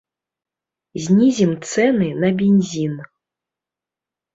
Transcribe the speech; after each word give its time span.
Знізім 1.03 1.53
цэны 1.75 2.09
на 2.25 2.29
бензін. 2.43 3.01